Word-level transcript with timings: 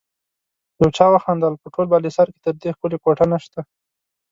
يو 0.81 0.89
چا 0.97 1.05
وخندل: 1.15 1.53
په 1.61 1.67
ټول 1.73 1.85
بالاحصار 1.91 2.27
کې 2.33 2.39
تر 2.45 2.53
دې 2.61 2.69
ښکلی 2.75 2.97
کوټه 3.03 3.25
نشته. 3.31 3.59